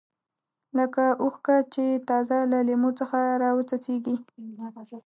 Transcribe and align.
لکه 0.77 1.03
اوښکه 1.23 1.57
چې 1.73 1.85
تازه 2.09 2.37
له 2.51 2.59
لیمو 2.67 2.91
څخه 2.99 3.19
راوڅڅېږي. 3.43 4.15